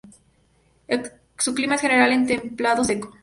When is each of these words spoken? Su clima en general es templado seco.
Su 1.37 1.53
clima 1.53 1.75
en 1.75 1.79
general 1.79 2.11
es 2.11 2.25
templado 2.27 2.83
seco. 2.83 3.13